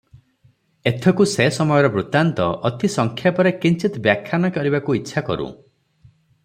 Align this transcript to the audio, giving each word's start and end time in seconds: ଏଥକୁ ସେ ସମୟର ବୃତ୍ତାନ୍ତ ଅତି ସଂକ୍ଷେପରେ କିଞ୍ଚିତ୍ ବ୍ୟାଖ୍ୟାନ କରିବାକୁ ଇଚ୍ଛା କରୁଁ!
ଏଥକୁ 0.91 1.27
ସେ 1.33 1.45
ସମୟର 1.57 1.91
ବୃତ୍ତାନ୍ତ 1.97 2.47
ଅତି 2.71 2.91
ସଂକ୍ଷେପରେ 2.95 3.53
କିଞ୍ଚିତ୍ 3.67 4.01
ବ୍ୟାଖ୍ୟାନ 4.09 4.53
କରିବାକୁ 4.57 5.01
ଇଚ୍ଛା 5.01 5.29
କରୁଁ! 5.29 5.51